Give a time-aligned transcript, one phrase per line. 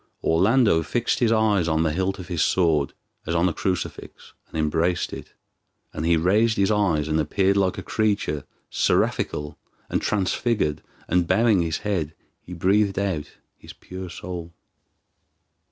[0.23, 2.93] Orlando fixed his eyes on the hilt of his sword
[3.27, 5.33] as on a crucifix, and embraced it,
[5.93, 9.57] and he raised his eyes and appeared like a creature seraphical
[9.89, 13.29] and transfigured, and bowing his head, he breathed out
[13.59, 14.55] his pure soul.